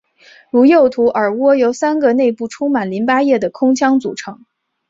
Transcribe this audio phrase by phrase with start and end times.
[0.49, 4.43] 如右图耳蜗由三个内部充满淋巴液的空腔组成。